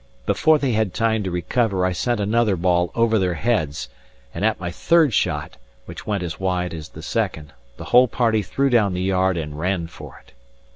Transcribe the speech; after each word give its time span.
Before 0.25 0.57
they 0.57 0.71
had 0.71 0.95
time 0.95 1.21
to 1.21 1.29
recover, 1.29 1.85
I 1.85 1.91
sent 1.91 2.19
another 2.19 2.55
ball 2.55 2.89
over 2.95 3.19
their 3.19 3.35
heads; 3.35 3.87
and 4.33 4.43
at 4.43 4.59
my 4.59 4.71
third 4.71 5.13
shot 5.13 5.57
(which 5.85 6.07
went 6.07 6.23
as 6.23 6.39
wide 6.39 6.73
as 6.73 6.89
the 6.89 7.03
second) 7.03 7.53
the 7.77 7.83
whole 7.93 8.07
party 8.07 8.41
threw 8.41 8.71
down 8.71 8.95
the 8.95 9.03
yard 9.03 9.37
and 9.37 9.59
ran 9.59 9.85
for 9.85 10.17
it. 10.25 10.33